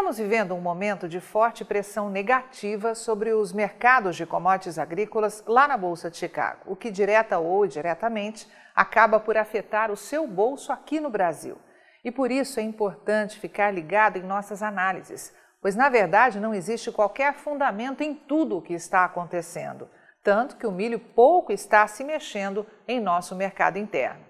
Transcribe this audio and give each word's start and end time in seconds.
Estamos 0.00 0.16
vivendo 0.16 0.54
um 0.54 0.60
momento 0.62 1.06
de 1.06 1.20
forte 1.20 1.62
pressão 1.62 2.08
negativa 2.08 2.94
sobre 2.94 3.34
os 3.34 3.52
mercados 3.52 4.16
de 4.16 4.24
commodities 4.24 4.78
agrícolas 4.78 5.44
lá 5.46 5.68
na 5.68 5.76
Bolsa 5.76 6.10
de 6.10 6.16
Chicago, 6.16 6.60
o 6.64 6.74
que 6.74 6.90
direta 6.90 7.38
ou 7.38 7.66
indiretamente 7.66 8.48
acaba 8.74 9.20
por 9.20 9.36
afetar 9.36 9.90
o 9.90 9.96
seu 9.98 10.26
bolso 10.26 10.72
aqui 10.72 11.00
no 11.00 11.10
Brasil. 11.10 11.58
E 12.02 12.10
por 12.10 12.30
isso 12.30 12.58
é 12.58 12.62
importante 12.62 13.38
ficar 13.38 13.70
ligado 13.74 14.16
em 14.16 14.22
nossas 14.22 14.62
análises, 14.62 15.34
pois 15.60 15.76
na 15.76 15.90
verdade 15.90 16.40
não 16.40 16.54
existe 16.54 16.90
qualquer 16.90 17.34
fundamento 17.34 18.02
em 18.02 18.14
tudo 18.14 18.56
o 18.56 18.62
que 18.62 18.72
está 18.72 19.04
acontecendo, 19.04 19.86
tanto 20.24 20.56
que 20.56 20.66
o 20.66 20.72
milho 20.72 20.98
pouco 20.98 21.52
está 21.52 21.86
se 21.86 22.02
mexendo 22.04 22.66
em 22.88 22.98
nosso 22.98 23.36
mercado 23.36 23.78
interno. 23.78 24.29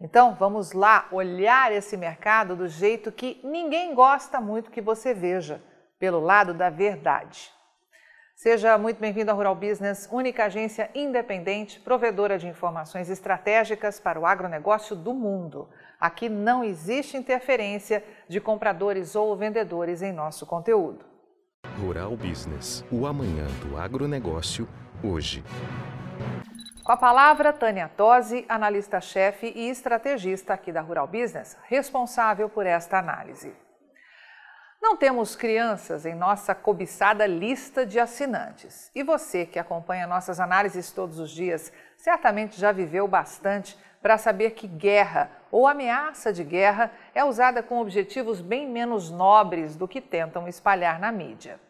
Então, 0.00 0.34
vamos 0.34 0.72
lá 0.72 1.06
olhar 1.12 1.70
esse 1.72 1.94
mercado 1.94 2.56
do 2.56 2.66
jeito 2.66 3.12
que 3.12 3.38
ninguém 3.44 3.94
gosta 3.94 4.40
muito 4.40 4.70
que 4.70 4.80
você 4.80 5.12
veja, 5.12 5.62
pelo 5.98 6.20
lado 6.20 6.54
da 6.54 6.70
verdade. 6.70 7.50
Seja 8.34 8.78
muito 8.78 8.98
bem-vindo 8.98 9.30
à 9.30 9.34
Rural 9.34 9.54
Business, 9.54 10.08
única 10.10 10.46
agência 10.46 10.90
independente, 10.94 11.78
provedora 11.78 12.38
de 12.38 12.48
informações 12.48 13.10
estratégicas 13.10 14.00
para 14.00 14.18
o 14.18 14.24
agronegócio 14.24 14.96
do 14.96 15.12
mundo. 15.12 15.68
Aqui 16.00 16.30
não 16.30 16.64
existe 16.64 17.18
interferência 17.18 18.02
de 18.26 18.40
compradores 18.40 19.14
ou 19.14 19.36
vendedores 19.36 20.00
em 20.00 20.14
nosso 20.14 20.46
conteúdo. 20.46 21.04
Rural 21.78 22.16
Business, 22.16 22.82
o 22.90 23.06
amanhã 23.06 23.46
do 23.62 23.76
agronegócio, 23.76 24.66
hoje. 25.04 25.44
Com 26.90 26.94
a 26.94 26.96
palavra, 26.96 27.52
Tânia 27.52 27.88
Tosi, 27.96 28.44
analista-chefe 28.48 29.52
e 29.54 29.70
estrategista 29.70 30.54
aqui 30.54 30.72
da 30.72 30.80
Rural 30.80 31.06
Business, 31.06 31.56
responsável 31.68 32.48
por 32.48 32.66
esta 32.66 32.98
análise. 32.98 33.54
Não 34.82 34.96
temos 34.96 35.36
crianças 35.36 36.04
em 36.04 36.16
nossa 36.16 36.52
cobiçada 36.52 37.28
lista 37.28 37.86
de 37.86 38.00
assinantes. 38.00 38.90
E 38.92 39.04
você 39.04 39.46
que 39.46 39.60
acompanha 39.60 40.04
nossas 40.04 40.40
análises 40.40 40.90
todos 40.90 41.20
os 41.20 41.30
dias, 41.30 41.72
certamente 41.96 42.60
já 42.60 42.72
viveu 42.72 43.06
bastante 43.06 43.78
para 44.02 44.18
saber 44.18 44.50
que 44.50 44.66
guerra 44.66 45.30
ou 45.48 45.68
ameaça 45.68 46.32
de 46.32 46.42
guerra 46.42 46.90
é 47.14 47.22
usada 47.22 47.62
com 47.62 47.80
objetivos 47.80 48.40
bem 48.40 48.68
menos 48.68 49.12
nobres 49.12 49.76
do 49.76 49.86
que 49.86 50.00
tentam 50.00 50.48
espalhar 50.48 50.98
na 50.98 51.12
mídia. 51.12 51.60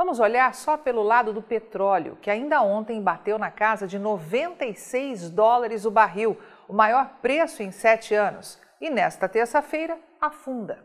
Vamos 0.00 0.18
olhar 0.18 0.54
só 0.54 0.78
pelo 0.78 1.02
lado 1.02 1.30
do 1.30 1.42
petróleo, 1.42 2.16
que 2.22 2.30
ainda 2.30 2.62
ontem 2.62 3.02
bateu 3.02 3.38
na 3.38 3.50
casa 3.50 3.86
de 3.86 3.98
96 3.98 5.28
dólares 5.28 5.84
o 5.84 5.90
barril, 5.90 6.40
o 6.66 6.72
maior 6.72 7.18
preço 7.20 7.62
em 7.62 7.70
sete 7.70 8.14
anos, 8.14 8.58
e 8.80 8.88
nesta 8.88 9.28
terça-feira 9.28 9.98
afunda. 10.18 10.82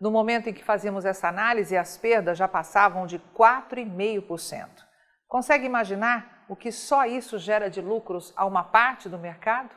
No 0.00 0.10
momento 0.10 0.48
em 0.48 0.52
que 0.52 0.64
fazíamos 0.64 1.04
essa 1.04 1.28
análise, 1.28 1.76
as 1.76 1.96
perdas 1.96 2.36
já 2.36 2.48
passavam 2.48 3.06
de 3.06 3.20
4,5%. 3.32 4.66
Consegue 5.28 5.64
imaginar 5.64 6.44
o 6.48 6.56
que 6.56 6.72
só 6.72 7.06
isso 7.06 7.38
gera 7.38 7.70
de 7.70 7.80
lucros 7.80 8.32
a 8.36 8.44
uma 8.44 8.64
parte 8.64 9.08
do 9.08 9.20
mercado? 9.20 9.70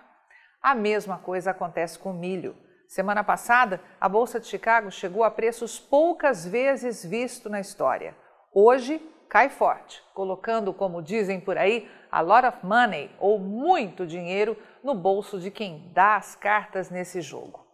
A 0.59 0.73
mesma 0.73 1.19
coisa 1.19 1.51
acontece 1.51 1.99
com 1.99 2.09
o 2.09 2.17
milho. 2.19 2.57
Semana 2.87 3.23
passada, 3.23 3.79
a 4.01 4.09
Bolsa 4.09 4.39
de 4.39 4.47
Chicago 4.47 4.89
chegou 4.89 5.23
a 5.23 5.29
preços 5.29 5.79
poucas 5.79 6.47
vezes 6.47 7.05
visto 7.05 7.47
na 7.47 7.59
história. 7.59 8.24
Hoje 8.57 9.01
cai 9.27 9.49
forte, 9.49 10.01
colocando, 10.13 10.73
como 10.73 11.03
dizem 11.03 11.41
por 11.41 11.57
aí, 11.57 11.91
a 12.09 12.21
lot 12.21 12.47
of 12.47 12.65
money 12.65 13.11
ou 13.19 13.37
muito 13.37 14.07
dinheiro 14.07 14.55
no 14.81 14.95
bolso 14.95 15.37
de 15.41 15.51
quem 15.51 15.91
dá 15.93 16.15
as 16.15 16.37
cartas 16.37 16.89
nesse 16.89 17.19
jogo. 17.19 17.67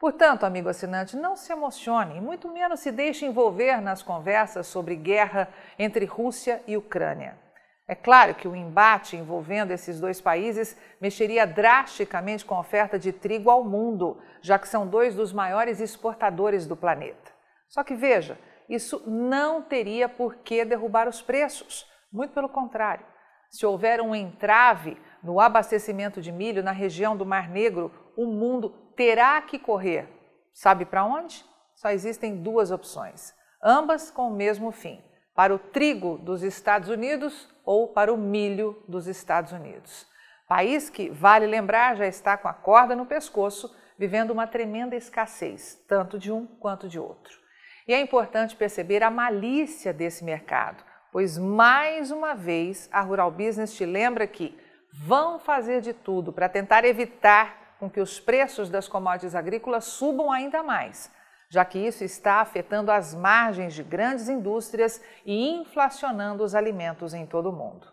Portanto, 0.00 0.46
amigo 0.46 0.70
assinante, 0.70 1.18
não 1.18 1.36
se 1.36 1.52
emocione 1.52 2.16
e 2.16 2.20
muito 2.22 2.48
menos 2.48 2.80
se 2.80 2.90
deixe 2.90 3.26
envolver 3.26 3.82
nas 3.82 4.02
conversas 4.02 4.66
sobre 4.66 4.96
guerra 4.96 5.50
entre 5.78 6.06
Rússia 6.06 6.62
e 6.66 6.78
Ucrânia. 6.78 7.38
É 7.86 7.94
claro 7.94 8.34
que 8.34 8.48
o 8.48 8.56
embate 8.56 9.18
envolvendo 9.18 9.70
esses 9.70 10.00
dois 10.00 10.18
países 10.18 10.74
mexeria 10.98 11.46
drasticamente 11.46 12.42
com 12.42 12.54
a 12.54 12.60
oferta 12.60 12.98
de 12.98 13.12
trigo 13.12 13.50
ao 13.50 13.62
mundo, 13.62 14.18
já 14.40 14.58
que 14.58 14.66
são 14.66 14.86
dois 14.86 15.14
dos 15.14 15.30
maiores 15.30 15.78
exportadores 15.78 16.66
do 16.66 16.74
planeta. 16.74 17.30
Só 17.68 17.84
que 17.84 17.94
veja, 17.94 18.38
isso 18.68 19.02
não 19.06 19.62
teria 19.62 20.08
por 20.08 20.36
que 20.36 20.64
derrubar 20.64 21.08
os 21.08 21.20
preços. 21.20 21.86
Muito 22.12 22.32
pelo 22.32 22.48
contrário. 22.48 23.04
Se 23.50 23.66
houver 23.66 24.00
um 24.00 24.14
entrave 24.14 24.96
no 25.22 25.38
abastecimento 25.38 26.20
de 26.20 26.32
milho 26.32 26.62
na 26.62 26.72
região 26.72 27.16
do 27.16 27.26
Mar 27.26 27.48
Negro, 27.48 27.92
o 28.16 28.26
mundo 28.26 28.70
terá 28.96 29.40
que 29.42 29.58
correr. 29.58 30.08
Sabe 30.52 30.84
para 30.84 31.04
onde? 31.04 31.44
Só 31.74 31.90
existem 31.90 32.42
duas 32.42 32.70
opções, 32.70 33.34
ambas 33.62 34.10
com 34.10 34.28
o 34.28 34.34
mesmo 34.34 34.70
fim: 34.70 35.02
para 35.34 35.54
o 35.54 35.58
trigo 35.58 36.18
dos 36.18 36.42
Estados 36.42 36.88
Unidos 36.88 37.48
ou 37.64 37.88
para 37.88 38.12
o 38.12 38.16
milho 38.16 38.82
dos 38.88 39.06
Estados 39.06 39.52
Unidos. 39.52 40.06
País 40.48 40.90
que, 40.90 41.08
vale 41.08 41.46
lembrar, 41.46 41.96
já 41.96 42.06
está 42.06 42.36
com 42.36 42.48
a 42.48 42.52
corda 42.52 42.94
no 42.94 43.06
pescoço, 43.06 43.74
vivendo 43.98 44.30
uma 44.30 44.46
tremenda 44.46 44.94
escassez, 44.94 45.82
tanto 45.88 46.18
de 46.18 46.30
um 46.30 46.46
quanto 46.46 46.88
de 46.88 46.98
outro. 46.98 47.41
E 47.86 47.92
é 47.92 48.00
importante 48.00 48.54
perceber 48.54 49.02
a 49.02 49.10
malícia 49.10 49.92
desse 49.92 50.24
mercado, 50.24 50.84
pois 51.10 51.36
mais 51.36 52.10
uma 52.10 52.34
vez 52.34 52.88
a 52.92 53.00
Rural 53.00 53.30
Business 53.30 53.74
te 53.74 53.84
lembra 53.84 54.26
que 54.26 54.56
vão 54.92 55.38
fazer 55.38 55.80
de 55.80 55.92
tudo 55.92 56.32
para 56.32 56.48
tentar 56.48 56.84
evitar 56.84 57.76
com 57.78 57.90
que 57.90 58.00
os 58.00 58.20
preços 58.20 58.70
das 58.70 58.86
commodities 58.86 59.34
agrícolas 59.34 59.84
subam 59.84 60.30
ainda 60.30 60.62
mais, 60.62 61.10
já 61.50 61.64
que 61.64 61.78
isso 61.78 62.04
está 62.04 62.36
afetando 62.36 62.92
as 62.92 63.14
margens 63.14 63.74
de 63.74 63.82
grandes 63.82 64.28
indústrias 64.28 65.02
e 65.26 65.50
inflacionando 65.50 66.44
os 66.44 66.54
alimentos 66.54 67.12
em 67.12 67.26
todo 67.26 67.50
o 67.50 67.52
mundo. 67.52 67.92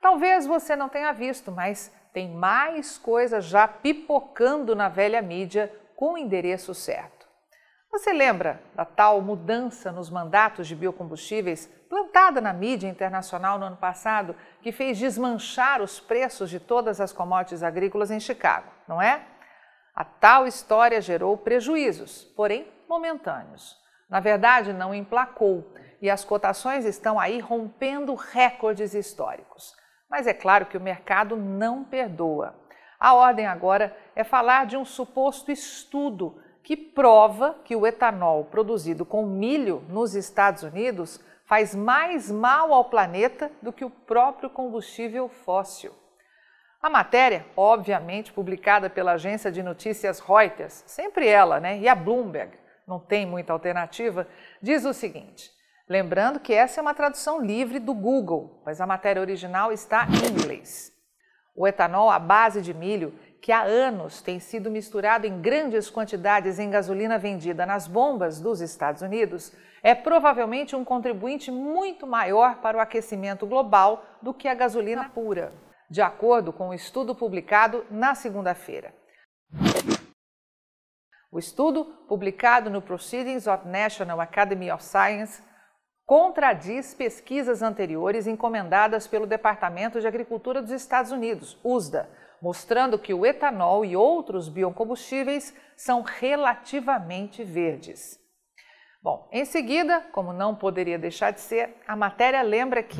Talvez 0.00 0.46
você 0.46 0.76
não 0.76 0.88
tenha 0.88 1.12
visto, 1.12 1.50
mas 1.50 1.92
tem 2.12 2.28
mais 2.28 2.98
coisas 2.98 3.44
já 3.46 3.66
pipocando 3.66 4.76
na 4.76 4.88
velha 4.88 5.22
mídia 5.22 5.72
com 5.96 6.12
o 6.12 6.18
endereço 6.18 6.74
certo. 6.74 7.17
Você 7.90 8.12
lembra 8.12 8.60
da 8.74 8.84
tal 8.84 9.20
mudança 9.20 9.90
nos 9.90 10.10
mandatos 10.10 10.68
de 10.68 10.76
biocombustíveis 10.76 11.66
plantada 11.88 12.40
na 12.40 12.52
mídia 12.52 12.86
internacional 12.86 13.58
no 13.58 13.64
ano 13.66 13.76
passado, 13.76 14.36
que 14.60 14.70
fez 14.70 14.98
desmanchar 14.98 15.80
os 15.80 15.98
preços 15.98 16.50
de 16.50 16.60
todas 16.60 17.00
as 17.00 17.12
commodities 17.12 17.62
agrícolas 17.62 18.10
em 18.10 18.20
Chicago, 18.20 18.70
não 18.86 19.00
é? 19.00 19.22
A 19.94 20.04
tal 20.04 20.46
história 20.46 21.00
gerou 21.00 21.36
prejuízos, 21.36 22.24
porém 22.36 22.70
momentâneos. 22.88 23.76
Na 24.08 24.20
verdade, 24.20 24.72
não 24.72 24.94
emplacou 24.94 25.72
e 26.00 26.08
as 26.08 26.24
cotações 26.24 26.84
estão 26.84 27.18
aí 27.18 27.40
rompendo 27.40 28.14
recordes 28.14 28.94
históricos. 28.94 29.74
Mas 30.08 30.26
é 30.26 30.32
claro 30.32 30.66
que 30.66 30.76
o 30.76 30.80
mercado 30.80 31.36
não 31.36 31.84
perdoa. 31.84 32.54
A 33.00 33.14
ordem 33.14 33.46
agora 33.46 33.96
é 34.14 34.24
falar 34.24 34.66
de 34.66 34.76
um 34.76 34.84
suposto 34.84 35.50
estudo 35.50 36.40
que 36.68 36.76
prova 36.76 37.56
que 37.64 37.74
o 37.74 37.86
etanol 37.86 38.44
produzido 38.44 39.06
com 39.06 39.24
milho 39.24 39.82
nos 39.88 40.14
Estados 40.14 40.62
Unidos 40.62 41.18
faz 41.46 41.74
mais 41.74 42.30
mal 42.30 42.74
ao 42.74 42.84
planeta 42.84 43.50
do 43.62 43.72
que 43.72 43.86
o 43.86 43.90
próprio 43.90 44.50
combustível 44.50 45.30
fóssil. 45.30 45.94
A 46.82 46.90
matéria, 46.90 47.46
obviamente 47.56 48.34
publicada 48.34 48.90
pela 48.90 49.12
agência 49.12 49.50
de 49.50 49.62
notícias 49.62 50.20
Reuters, 50.20 50.84
sempre 50.86 51.26
ela, 51.26 51.58
né? 51.58 51.78
E 51.78 51.88
a 51.88 51.94
Bloomberg, 51.94 52.52
não 52.86 53.00
tem 53.00 53.24
muita 53.24 53.54
alternativa, 53.54 54.28
diz 54.60 54.84
o 54.84 54.92
seguinte: 54.92 55.50
lembrando 55.88 56.38
que 56.38 56.52
essa 56.52 56.80
é 56.80 56.82
uma 56.82 56.92
tradução 56.92 57.40
livre 57.40 57.78
do 57.78 57.94
Google, 57.94 58.60
mas 58.66 58.78
a 58.78 58.86
matéria 58.86 59.22
original 59.22 59.72
está 59.72 60.06
em 60.06 60.28
inglês. 60.28 60.92
O 61.56 61.66
etanol 61.66 62.10
à 62.10 62.18
base 62.18 62.60
de 62.60 62.74
milho 62.74 63.18
que 63.40 63.52
há 63.52 63.62
anos 63.62 64.20
tem 64.20 64.40
sido 64.40 64.70
misturado 64.70 65.26
em 65.26 65.40
grandes 65.40 65.88
quantidades 65.88 66.58
em 66.58 66.70
gasolina 66.70 67.18
vendida 67.18 67.64
nas 67.64 67.86
bombas 67.86 68.40
dos 68.40 68.60
Estados 68.60 69.02
Unidos, 69.02 69.52
é 69.82 69.94
provavelmente 69.94 70.74
um 70.74 70.84
contribuinte 70.84 71.50
muito 71.50 72.06
maior 72.06 72.56
para 72.56 72.78
o 72.78 72.80
aquecimento 72.80 73.46
global 73.46 74.04
do 74.20 74.34
que 74.34 74.48
a 74.48 74.54
gasolina 74.54 75.08
pura, 75.08 75.52
de 75.88 76.02
acordo 76.02 76.52
com 76.52 76.66
o 76.66 76.70
um 76.70 76.74
estudo 76.74 77.14
publicado 77.14 77.84
na 77.90 78.14
segunda-feira. 78.14 78.92
O 81.30 81.38
estudo, 81.38 81.84
publicado 82.08 82.70
no 82.70 82.80
Proceedings 82.80 83.46
of 83.46 83.68
National 83.68 84.20
Academy 84.20 84.72
of 84.72 84.82
Science, 84.82 85.42
contradiz 86.06 86.94
pesquisas 86.94 87.60
anteriores 87.60 88.26
encomendadas 88.26 89.06
pelo 89.06 89.26
Departamento 89.26 90.00
de 90.00 90.06
Agricultura 90.06 90.62
dos 90.62 90.70
Estados 90.70 91.12
Unidos, 91.12 91.58
USDA, 91.62 92.08
mostrando 92.40 92.98
que 92.98 93.12
o 93.12 93.26
etanol 93.26 93.84
e 93.84 93.96
outros 93.96 94.48
biocombustíveis 94.48 95.54
são 95.76 96.02
relativamente 96.02 97.42
verdes. 97.44 98.18
Bom, 99.02 99.28
em 99.32 99.44
seguida, 99.44 100.00
como 100.12 100.32
não 100.32 100.54
poderia 100.54 100.98
deixar 100.98 101.30
de 101.30 101.40
ser, 101.40 101.76
a 101.86 101.94
matéria 101.96 102.42
lembra 102.42 102.82
que 102.82 102.98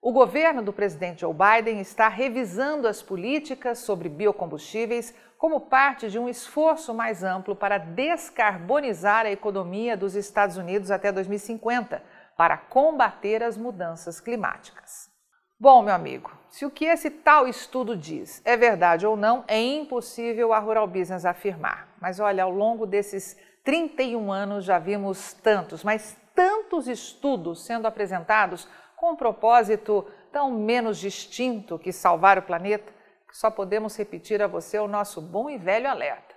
O 0.00 0.12
governo 0.12 0.62
do 0.62 0.70
presidente 0.70 1.22
Joe 1.22 1.32
Biden 1.32 1.80
está 1.80 2.08
revisando 2.08 2.86
as 2.86 3.00
políticas 3.00 3.78
sobre 3.78 4.08
biocombustíveis 4.08 5.14
como 5.38 5.62
parte 5.62 6.10
de 6.10 6.18
um 6.18 6.28
esforço 6.28 6.92
mais 6.92 7.22
amplo 7.22 7.56
para 7.56 7.78
descarbonizar 7.78 9.24
a 9.24 9.30
economia 9.30 9.96
dos 9.96 10.14
Estados 10.14 10.58
Unidos 10.58 10.90
até 10.90 11.10
2050, 11.10 12.02
para 12.36 12.58
combater 12.58 13.42
as 13.42 13.56
mudanças 13.56 14.20
climáticas. 14.20 15.10
Bom, 15.58 15.82
meu 15.82 15.94
amigo, 15.94 16.30
se 16.54 16.64
o 16.64 16.70
que 16.70 16.84
esse 16.84 17.10
tal 17.10 17.48
estudo 17.48 17.96
diz 17.96 18.40
é 18.44 18.56
verdade 18.56 19.04
ou 19.04 19.16
não, 19.16 19.42
é 19.48 19.60
impossível 19.60 20.52
a 20.52 20.60
Rural 20.60 20.86
Business 20.86 21.24
afirmar. 21.24 21.88
Mas 22.00 22.20
olha, 22.20 22.44
ao 22.44 22.50
longo 22.52 22.86
desses 22.86 23.36
31 23.64 24.30
anos 24.30 24.64
já 24.64 24.78
vimos 24.78 25.32
tantos, 25.32 25.82
mas 25.82 26.16
tantos 26.32 26.86
estudos 26.86 27.66
sendo 27.66 27.88
apresentados 27.88 28.68
com 28.94 29.10
um 29.10 29.16
propósito 29.16 30.08
tão 30.30 30.52
menos 30.52 30.98
distinto 30.98 31.76
que 31.76 31.90
salvar 31.90 32.38
o 32.38 32.42
planeta, 32.42 32.92
que 33.28 33.36
só 33.36 33.50
podemos 33.50 33.96
repetir 33.96 34.40
a 34.40 34.46
você 34.46 34.78
o 34.78 34.86
nosso 34.86 35.20
bom 35.20 35.50
e 35.50 35.58
velho 35.58 35.90
alerta. 35.90 36.36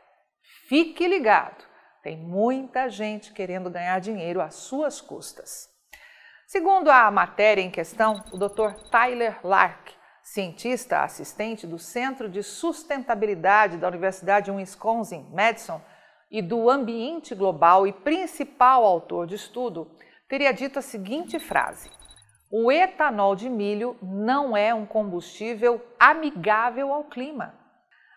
Fique 0.67 1.07
ligado, 1.07 1.63
tem 2.01 2.17
muita 2.17 2.89
gente 2.89 3.31
querendo 3.33 3.69
ganhar 3.69 3.99
dinheiro 3.99 4.41
às 4.41 4.55
suas 4.55 4.99
custas. 4.99 5.69
Segundo 6.47 6.89
a 6.89 7.11
matéria 7.11 7.61
em 7.61 7.69
questão, 7.69 8.23
o 8.31 8.37
Dr. 8.37 8.73
Tyler 8.89 9.37
Lark, 9.43 9.86
cientista 10.37 10.99
assistente 10.99 11.65
do 11.65 11.79
Centro 11.79 12.29
de 12.29 12.43
Sustentabilidade 12.43 13.77
da 13.77 13.87
Universidade 13.87 14.51
Wisconsin-Madison 14.51 15.81
e 16.29 16.43
do 16.43 16.69
Ambiente 16.69 17.33
Global 17.33 17.87
e 17.87 17.91
principal 17.91 18.85
autor 18.85 19.25
de 19.25 19.33
estudo, 19.33 19.89
teria 20.29 20.53
dito 20.53 20.77
a 20.77 20.81
seguinte 20.83 21.39
frase: 21.39 21.89
o 22.51 22.71
etanol 22.71 23.35
de 23.35 23.49
milho 23.49 23.97
não 23.99 24.55
é 24.55 24.75
um 24.75 24.85
combustível 24.85 25.83
amigável 25.99 26.93
ao 26.93 27.05
clima. 27.05 27.55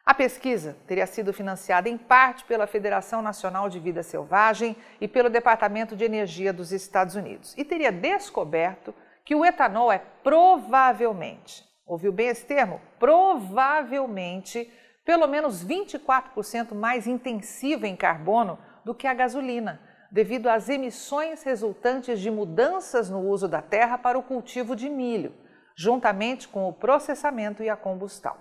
A 0.05 0.13
pesquisa 0.13 0.77
teria 0.87 1.07
sido 1.07 1.33
financiada 1.33 1.89
em 1.89 1.97
parte 1.97 2.45
pela 2.45 2.67
Federação 2.67 3.23
Nacional 3.23 3.71
de 3.71 3.79
Vida 3.79 4.03
Selvagem 4.03 4.77
e 5.01 5.09
pelo 5.09 5.31
Departamento 5.31 5.97
de 5.97 6.05
Energia 6.05 6.53
dos 6.53 6.71
Estados 6.71 7.15
Unidos 7.15 7.55
e 7.57 7.65
teria 7.65 7.91
descoberto 7.91 8.95
que 9.25 9.35
o 9.35 9.43
etanol 9.43 9.91
é 9.91 10.03
provavelmente, 10.23 11.70
ouviu 11.91 12.13
bem 12.13 12.29
esse 12.29 12.47
termo? 12.47 12.81
Provavelmente, 12.99 14.73
pelo 15.05 15.27
menos 15.27 15.65
24% 15.65 16.73
mais 16.73 17.07
intensivo 17.07 17.85
em 17.85 17.97
carbono 17.97 18.59
do 18.85 18.95
que 18.95 19.09
a 19.09 19.15
gasolina 19.15 19.81
devido 20.11 20.49
às 20.49 20.69
emissões 20.69 21.43
resultantes 21.43 22.21
de 22.21 22.31
mudanças 22.31 23.09
no 23.09 23.21
uso 23.21 23.47
da 23.47 23.63
terra 23.63 23.97
para 23.97 24.19
o 24.19 24.23
cultivo 24.23 24.75
de 24.75 24.89
milho, 24.89 25.33
juntamente 25.77 26.49
com 26.49 26.69
o 26.69 26.73
processamento 26.73 27.63
e 27.63 27.69
a 27.69 27.77
combustão. 27.77 28.37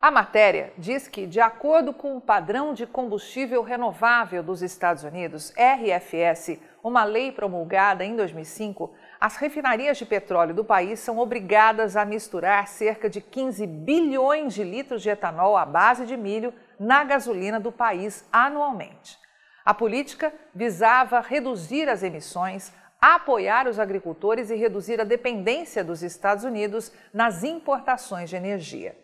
A 0.00 0.10
matéria 0.10 0.72
diz 0.76 1.06
que, 1.06 1.26
de 1.26 1.40
acordo 1.40 1.92
com 1.92 2.16
o 2.16 2.20
padrão 2.20 2.74
de 2.74 2.86
combustível 2.86 3.62
renovável 3.62 4.42
dos 4.42 4.60
Estados 4.62 5.04
Unidos, 5.04 5.52
RFS, 5.56 6.58
uma 6.82 7.04
lei 7.04 7.30
promulgada 7.30 8.04
em 8.04 8.16
2005, 8.16 8.92
as 9.22 9.36
refinarias 9.36 9.98
de 9.98 10.04
petróleo 10.04 10.52
do 10.52 10.64
país 10.64 10.98
são 10.98 11.16
obrigadas 11.20 11.96
a 11.96 12.04
misturar 12.04 12.66
cerca 12.66 13.08
de 13.08 13.20
15 13.20 13.64
bilhões 13.68 14.52
de 14.52 14.64
litros 14.64 15.00
de 15.00 15.10
etanol 15.10 15.56
à 15.56 15.64
base 15.64 16.04
de 16.04 16.16
milho 16.16 16.52
na 16.76 17.04
gasolina 17.04 17.60
do 17.60 17.70
país 17.70 18.26
anualmente. 18.32 19.16
A 19.64 19.72
política 19.72 20.34
visava 20.52 21.20
reduzir 21.20 21.88
as 21.88 22.02
emissões, 22.02 22.72
apoiar 23.00 23.68
os 23.68 23.78
agricultores 23.78 24.50
e 24.50 24.56
reduzir 24.56 25.00
a 25.00 25.04
dependência 25.04 25.84
dos 25.84 26.02
Estados 26.02 26.42
Unidos 26.42 26.90
nas 27.14 27.44
importações 27.44 28.28
de 28.28 28.34
energia. 28.34 28.96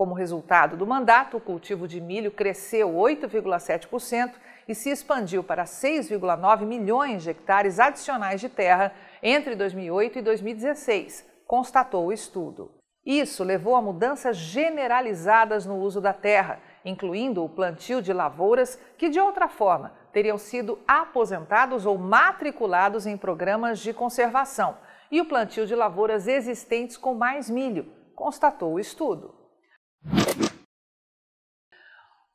Como 0.00 0.14
resultado 0.14 0.78
do 0.78 0.86
mandato, 0.86 1.36
o 1.36 1.40
cultivo 1.42 1.86
de 1.86 2.00
milho 2.00 2.30
cresceu 2.30 2.88
8,7% 2.88 4.32
e 4.66 4.74
se 4.74 4.88
expandiu 4.88 5.44
para 5.44 5.64
6,9 5.64 6.64
milhões 6.64 7.22
de 7.22 7.28
hectares 7.28 7.78
adicionais 7.78 8.40
de 8.40 8.48
terra 8.48 8.94
entre 9.22 9.54
2008 9.54 10.20
e 10.20 10.22
2016, 10.22 11.28
constatou 11.46 12.06
o 12.06 12.12
estudo. 12.14 12.72
Isso 13.04 13.44
levou 13.44 13.76
a 13.76 13.82
mudanças 13.82 14.38
generalizadas 14.38 15.66
no 15.66 15.76
uso 15.76 16.00
da 16.00 16.14
terra, 16.14 16.60
incluindo 16.82 17.44
o 17.44 17.48
plantio 17.50 18.00
de 18.00 18.14
lavouras 18.14 18.80
que, 18.96 19.10
de 19.10 19.20
outra 19.20 19.48
forma, 19.48 19.92
teriam 20.14 20.38
sido 20.38 20.78
aposentados 20.88 21.84
ou 21.84 21.98
matriculados 21.98 23.06
em 23.06 23.18
programas 23.18 23.80
de 23.80 23.92
conservação, 23.92 24.78
e 25.10 25.20
o 25.20 25.26
plantio 25.26 25.66
de 25.66 25.74
lavouras 25.74 26.26
existentes 26.26 26.96
com 26.96 27.12
mais 27.12 27.50
milho, 27.50 27.92
constatou 28.14 28.72
o 28.72 28.80
estudo. 28.80 29.39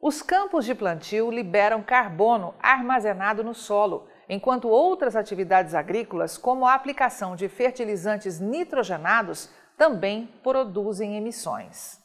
Os 0.07 0.21
campos 0.21 0.65
de 0.65 0.75
plantio 0.75 1.31
liberam 1.31 1.81
carbono 1.81 2.53
armazenado 2.61 3.43
no 3.43 3.55
solo, 3.55 4.07
enquanto 4.29 4.69
outras 4.69 5.15
atividades 5.15 5.73
agrícolas, 5.73 6.37
como 6.37 6.67
a 6.67 6.75
aplicação 6.75 7.35
de 7.35 7.49
fertilizantes 7.49 8.39
nitrogenados, 8.39 9.49
também 9.75 10.27
produzem 10.43 11.17
emissões. 11.17 11.99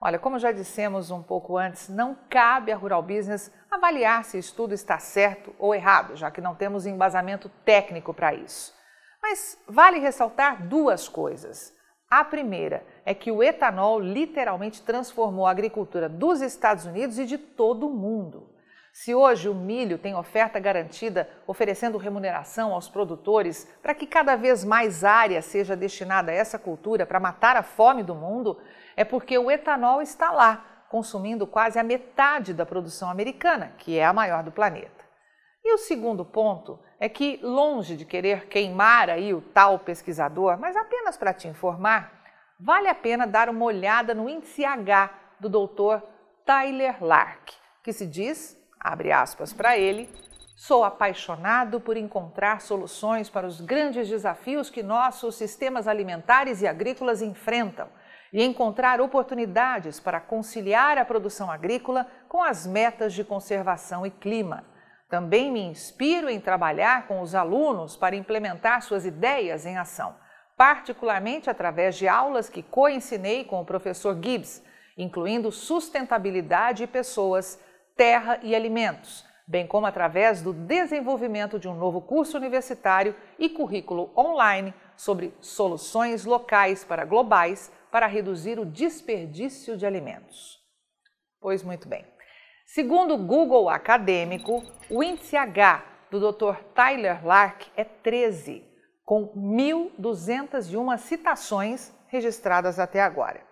Olha, 0.00 0.16
como 0.16 0.38
já 0.38 0.52
dissemos 0.52 1.10
um 1.10 1.24
pouco 1.24 1.56
antes, 1.58 1.88
não 1.88 2.16
cabe 2.30 2.70
à 2.70 2.76
Rural 2.76 3.02
Business 3.02 3.52
avaliar 3.68 4.22
se 4.22 4.36
o 4.36 4.38
estudo 4.38 4.72
está 4.72 5.00
certo 5.00 5.52
ou 5.58 5.74
errado, 5.74 6.14
já 6.14 6.30
que 6.30 6.40
não 6.40 6.54
temos 6.54 6.86
embasamento 6.86 7.48
técnico 7.64 8.14
para 8.14 8.32
isso. 8.32 8.72
Mas 9.20 9.58
vale 9.66 9.98
ressaltar 9.98 10.68
duas 10.68 11.08
coisas. 11.08 11.74
A 12.10 12.24
primeira 12.24 12.84
é 13.06 13.14
que 13.14 13.30
o 13.30 13.40
etanol 13.40 14.00
literalmente 14.00 14.82
transformou 14.82 15.46
a 15.46 15.50
agricultura 15.52 16.08
dos 16.08 16.40
Estados 16.40 16.84
Unidos 16.84 17.20
e 17.20 17.24
de 17.24 17.38
todo 17.38 17.86
o 17.86 17.94
mundo. 17.94 18.50
Se 18.92 19.14
hoje 19.14 19.48
o 19.48 19.54
milho 19.54 19.96
tem 19.96 20.16
oferta 20.16 20.58
garantida, 20.58 21.30
oferecendo 21.46 21.96
remuneração 21.96 22.74
aos 22.74 22.88
produtores 22.88 23.72
para 23.80 23.94
que 23.94 24.08
cada 24.08 24.34
vez 24.34 24.64
mais 24.64 25.04
área 25.04 25.40
seja 25.40 25.76
destinada 25.76 26.32
a 26.32 26.34
essa 26.34 26.58
cultura 26.58 27.06
para 27.06 27.20
matar 27.20 27.56
a 27.56 27.62
fome 27.62 28.02
do 28.02 28.16
mundo, 28.16 28.58
é 28.96 29.04
porque 29.04 29.38
o 29.38 29.48
etanol 29.48 30.02
está 30.02 30.32
lá, 30.32 30.84
consumindo 30.90 31.46
quase 31.46 31.78
a 31.78 31.84
metade 31.84 32.52
da 32.52 32.66
produção 32.66 33.08
americana, 33.08 33.72
que 33.78 33.96
é 33.96 34.04
a 34.04 34.12
maior 34.12 34.42
do 34.42 34.50
planeta. 34.50 35.04
E 35.64 35.72
o 35.74 35.78
segundo 35.78 36.24
ponto 36.24 36.80
é 37.00 37.08
que, 37.08 37.40
longe 37.42 37.96
de 37.96 38.04
querer 38.04 38.46
queimar 38.46 39.08
aí 39.08 39.32
o 39.32 39.40
tal 39.40 39.78
pesquisador, 39.78 40.58
mas 40.60 40.76
apenas 40.76 41.16
para 41.16 41.32
te 41.32 41.48
informar, 41.48 42.12
vale 42.60 42.86
a 42.88 42.94
pena 42.94 43.26
dar 43.26 43.48
uma 43.48 43.64
olhada 43.64 44.14
no 44.14 44.28
índice 44.28 44.64
H 44.64 45.10
do 45.40 45.48
Dr. 45.48 46.04
Tyler 46.44 47.02
Lark, 47.02 47.54
que 47.82 47.92
se 47.92 48.06
diz 48.06 48.60
abre 48.80 49.12
aspas 49.12 49.52
para 49.52 49.76
ele, 49.76 50.10
sou 50.56 50.84
apaixonado 50.84 51.80
por 51.80 51.96
encontrar 51.96 52.60
soluções 52.60 53.28
para 53.28 53.46
os 53.46 53.60
grandes 53.60 54.08
desafios 54.08 54.70
que 54.70 54.82
nossos 54.82 55.34
sistemas 55.34 55.86
alimentares 55.86 56.62
e 56.62 56.66
agrícolas 56.66 57.20
enfrentam 57.20 57.88
e 58.32 58.42
encontrar 58.42 59.00
oportunidades 59.00 59.98
para 59.98 60.20
conciliar 60.20 60.96
a 60.96 61.04
produção 61.04 61.50
agrícola 61.50 62.06
com 62.28 62.42
as 62.42 62.66
metas 62.66 63.12
de 63.12 63.24
conservação 63.24 64.06
e 64.06 64.10
clima. 64.10 64.64
Também 65.10 65.50
me 65.50 65.60
inspiro 65.60 66.30
em 66.30 66.38
trabalhar 66.38 67.08
com 67.08 67.20
os 67.20 67.34
alunos 67.34 67.96
para 67.96 68.14
implementar 68.14 68.80
suas 68.80 69.04
ideias 69.04 69.66
em 69.66 69.76
ação, 69.76 70.14
particularmente 70.56 71.50
através 71.50 71.96
de 71.96 72.06
aulas 72.06 72.48
que 72.48 72.62
co-ensinei 72.62 73.44
com 73.44 73.60
o 73.60 73.64
professor 73.64 74.14
Gibbs, 74.14 74.62
incluindo 74.96 75.50
sustentabilidade 75.50 76.84
e 76.84 76.86
pessoas, 76.86 77.60
terra 77.96 78.38
e 78.40 78.54
alimentos, 78.54 79.26
bem 79.48 79.66
como 79.66 79.84
através 79.84 80.42
do 80.42 80.52
desenvolvimento 80.52 81.58
de 81.58 81.66
um 81.66 81.74
novo 81.74 82.00
curso 82.00 82.36
universitário 82.36 83.12
e 83.36 83.48
currículo 83.48 84.12
online 84.16 84.72
sobre 84.96 85.34
soluções 85.40 86.24
locais 86.24 86.84
para 86.84 87.04
globais 87.04 87.72
para 87.90 88.06
reduzir 88.06 88.60
o 88.60 88.64
desperdício 88.64 89.76
de 89.76 89.84
alimentos. 89.84 90.60
Pois 91.40 91.64
muito 91.64 91.88
bem. 91.88 92.19
Segundo 92.72 93.14
o 93.14 93.18
Google 93.18 93.68
Acadêmico, 93.68 94.62
o 94.88 95.02
índice 95.02 95.36
H 95.36 95.84
do 96.08 96.20
Dr. 96.20 96.54
Tyler 96.72 97.26
Lark 97.26 97.66
é 97.76 97.82
13, 97.82 98.64
com 99.04 99.26
1.201 99.34 100.96
citações 100.98 101.92
registradas 102.06 102.78
até 102.78 103.02
agora. 103.02 103.44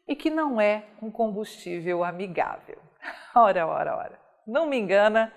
e 0.06 0.18
que 0.18 0.30
não 0.30 0.60
é 0.60 0.86
um 1.02 1.10
combustível 1.10 2.04
amigável. 2.04 2.78
Ora, 3.34 3.66
ora, 3.66 3.96
ora. 3.96 4.20
Não 4.46 4.66
me 4.66 4.78
engana, 4.78 5.34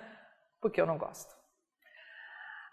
porque 0.60 0.80
eu 0.80 0.86
não 0.86 0.98
gosto. 0.98 1.35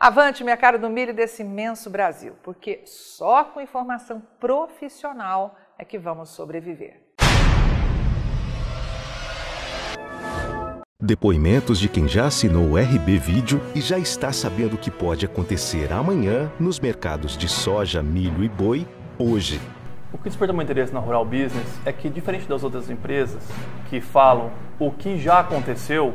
Avante, 0.06 0.44
minha 0.44 0.58
cara 0.58 0.78
do 0.78 0.90
milho 0.90 1.14
desse 1.14 1.44
imenso 1.44 1.90
Brasil, 1.90 2.34
porque 2.44 2.82
só 2.84 3.46
com 3.46 3.62
informação 3.62 4.22
profissional 4.38 5.56
é 5.80 5.86
que 5.86 5.98
vamos 5.98 6.28
sobreviver. 6.32 7.00
Depoimentos 11.00 11.80
de 11.80 11.88
quem 11.88 12.06
já 12.06 12.26
assinou 12.26 12.72
o 12.72 12.78
RB 12.78 13.18
Vídeo 13.18 13.62
e 13.74 13.80
já 13.80 13.98
está 13.98 14.34
sabendo 14.34 14.76
o 14.76 14.78
que 14.78 14.92
pode 14.92 15.26
acontecer 15.26 15.94
amanhã 15.94 16.52
nos 16.60 16.82
mercados 16.82 17.38
de 17.38 17.48
soja, 17.48 18.04
milho 18.04 18.44
e 18.44 18.50
boi 18.50 18.86
hoje. 19.18 19.58
O 20.12 20.18
que 20.18 20.26
desperta 20.26 20.52
meu 20.52 20.64
interesse 20.64 20.94
na 20.94 21.00
Rural 21.00 21.24
Business 21.24 21.80
é 21.86 21.94
que, 21.94 22.10
diferente 22.10 22.46
das 22.46 22.62
outras 22.62 22.90
empresas 22.90 23.42
que 23.90 24.02
falam 24.02 24.52
o 24.78 24.92
que 24.92 25.18
já 25.18 25.40
aconteceu, 25.40 26.14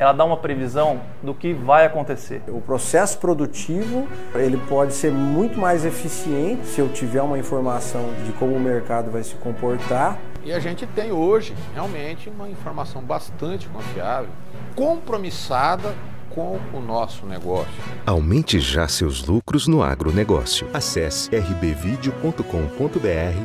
ela 0.00 0.12
dá 0.14 0.24
uma 0.24 0.38
previsão 0.38 0.98
do 1.22 1.34
que 1.34 1.52
vai 1.52 1.84
acontecer. 1.84 2.42
O 2.48 2.62
processo 2.62 3.18
produtivo 3.18 4.08
ele 4.34 4.56
pode 4.66 4.94
ser 4.94 5.12
muito 5.12 5.58
mais 5.58 5.84
eficiente 5.84 6.66
se 6.66 6.80
eu 6.80 6.88
tiver 6.88 7.20
uma 7.20 7.38
informação 7.38 8.08
de 8.24 8.32
como 8.32 8.56
o 8.56 8.60
mercado 8.60 9.10
vai 9.10 9.22
se 9.22 9.34
comportar 9.34 10.18
e 10.42 10.52
a 10.52 10.58
gente 10.58 10.86
tem 10.86 11.12
hoje 11.12 11.54
realmente 11.74 12.30
uma 12.30 12.48
informação 12.48 13.02
bastante 13.02 13.68
confiável, 13.68 14.30
compromissada 14.74 15.94
com 16.30 16.58
o 16.72 16.80
nosso 16.80 17.26
negócio. 17.26 17.70
Aumente 18.06 18.58
já 18.58 18.88
seus 18.88 19.26
lucros 19.26 19.66
no 19.66 19.82
agronegócio. 19.82 20.66
Acesse 20.72 21.28
rbvideo.com.br 21.36 22.40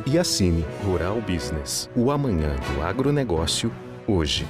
e 0.06 0.18
assine 0.18 0.64
Rural 0.84 1.20
Business. 1.20 1.90
O 1.94 2.10
amanhã 2.10 2.56
do 2.72 2.82
agronegócio, 2.82 3.70
hoje. 4.06 4.46